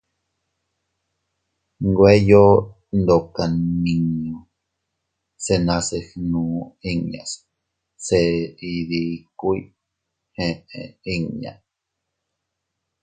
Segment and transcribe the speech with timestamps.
[1.89, 2.45] Nweyo
[2.99, 4.37] ndoka nmiño
[5.43, 6.43] se nase gnu
[6.91, 7.31] inñas
[8.05, 8.19] se
[8.67, 9.59] iydikuy
[10.47, 10.51] eʼe
[11.15, 11.53] inña.